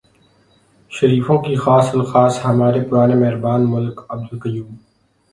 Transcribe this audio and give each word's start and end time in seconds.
شریفوں 0.91 1.37
کے 1.41 1.55
خاص 1.55 1.89
الخاص 1.93 2.39
ہمارے 2.45 2.81
پرانے 2.89 3.15
مہربان 3.15 3.69
ملک 3.71 4.01
عبدالقیوم۔ 4.09 4.75